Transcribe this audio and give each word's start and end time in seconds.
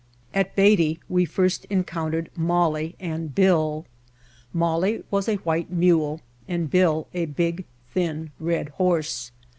At 0.33 0.55
Beatty 0.55 0.99
we 1.09 1.25
first 1.25 1.65
encountered 1.65 2.31
Molly 2.35 2.95
and 2.99 3.35
Bill. 3.35 3.85
Molly 4.51 5.03
was 5.11 5.29
a 5.29 5.35
white 5.45 5.69
mule 5.69 6.21
and 6.47 6.71
Bill 6.71 7.07
a 7.13 7.25
big, 7.27 7.65
thin, 7.93 8.31
red 8.39 8.69
horse. 8.69 9.31